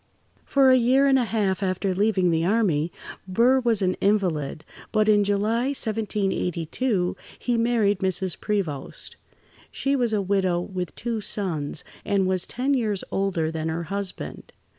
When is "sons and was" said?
11.21-12.47